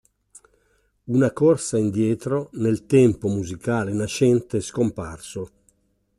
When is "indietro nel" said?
1.77-2.87